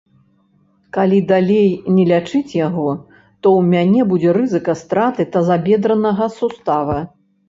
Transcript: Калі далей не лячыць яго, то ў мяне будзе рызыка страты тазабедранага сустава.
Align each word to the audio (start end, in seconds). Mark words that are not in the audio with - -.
Калі 0.95 1.17
далей 1.31 1.67
не 1.97 2.05
лячыць 2.11 2.55
яго, 2.67 2.85
то 3.41 3.47
ў 3.59 3.67
мяне 3.73 4.01
будзе 4.13 4.33
рызыка 4.39 4.75
страты 4.81 5.27
тазабедранага 5.37 6.31
сустава. 6.39 6.97